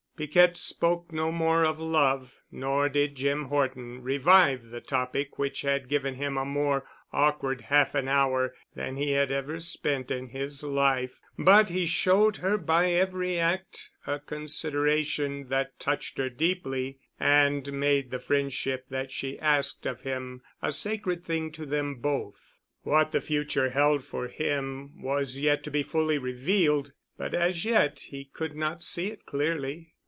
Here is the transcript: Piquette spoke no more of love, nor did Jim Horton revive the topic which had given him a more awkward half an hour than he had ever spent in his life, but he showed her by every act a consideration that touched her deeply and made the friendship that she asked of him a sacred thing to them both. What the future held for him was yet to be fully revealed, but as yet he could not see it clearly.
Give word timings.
Piquette 0.17 0.55
spoke 0.55 1.11
no 1.11 1.31
more 1.31 1.65
of 1.65 1.79
love, 1.79 2.43
nor 2.51 2.87
did 2.87 3.15
Jim 3.15 3.45
Horton 3.45 4.03
revive 4.03 4.65
the 4.65 4.79
topic 4.79 5.39
which 5.39 5.61
had 5.61 5.89
given 5.89 6.13
him 6.13 6.37
a 6.37 6.45
more 6.45 6.85
awkward 7.11 7.61
half 7.61 7.95
an 7.95 8.07
hour 8.07 8.53
than 8.75 8.97
he 8.97 9.13
had 9.13 9.31
ever 9.31 9.59
spent 9.59 10.11
in 10.11 10.27
his 10.27 10.63
life, 10.63 11.19
but 11.39 11.69
he 11.69 11.87
showed 11.87 12.37
her 12.37 12.55
by 12.59 12.91
every 12.91 13.39
act 13.39 13.89
a 14.05 14.19
consideration 14.19 15.47
that 15.49 15.79
touched 15.79 16.19
her 16.19 16.29
deeply 16.29 16.99
and 17.19 17.73
made 17.73 18.11
the 18.11 18.19
friendship 18.19 18.85
that 18.91 19.11
she 19.11 19.39
asked 19.39 19.87
of 19.87 20.01
him 20.01 20.43
a 20.61 20.71
sacred 20.71 21.25
thing 21.25 21.51
to 21.51 21.65
them 21.65 21.95
both. 21.95 22.59
What 22.83 23.11
the 23.11 23.21
future 23.21 23.71
held 23.71 24.05
for 24.05 24.27
him 24.27 25.01
was 25.01 25.39
yet 25.39 25.63
to 25.63 25.71
be 25.71 25.81
fully 25.81 26.19
revealed, 26.19 26.91
but 27.17 27.33
as 27.33 27.65
yet 27.65 28.01
he 28.01 28.25
could 28.25 28.55
not 28.55 28.83
see 28.83 29.07
it 29.07 29.25
clearly. 29.25 29.87